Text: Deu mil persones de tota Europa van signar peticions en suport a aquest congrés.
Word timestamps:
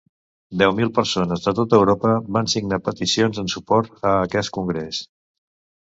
Deu 0.59 0.71
mil 0.79 0.89
persones 0.95 1.43
de 1.49 1.53
tota 1.59 1.77
Europa 1.81 2.15
van 2.37 2.49
signar 2.55 2.81
peticions 2.89 3.43
en 3.45 3.53
suport 3.57 4.05
a 4.13 4.19
aquest 4.29 4.53
congrés. 4.57 5.05